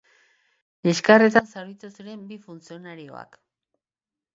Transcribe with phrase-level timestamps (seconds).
[0.87, 3.43] Liskarretan zauritu ziren bi funtzionarioak.